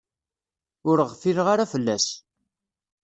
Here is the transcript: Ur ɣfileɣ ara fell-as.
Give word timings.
Ur 0.89 0.97
ɣfileɣ 1.11 1.47
ara 1.53 1.71
fell-as. 1.73 2.05